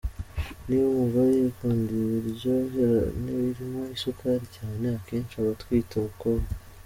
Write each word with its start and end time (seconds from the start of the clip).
Niba 0.65 0.85
umugore 0.93 1.29
yikundiye 1.39 2.05
ibiryohera 2.19 3.01
n’ibirimo 3.21 3.81
isukari 3.95 4.45
cyane, 4.55 4.85
akenshi 4.97 5.33
aba 5.39 5.51
atwite 5.55 5.93
umukobwa. 5.97 6.47